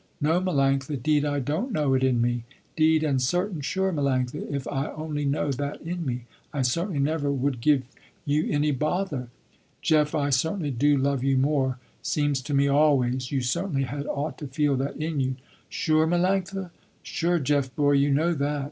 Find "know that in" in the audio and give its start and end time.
5.25-6.03